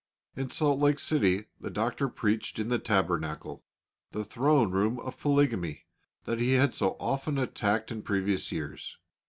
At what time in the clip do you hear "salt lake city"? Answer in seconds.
0.49-1.45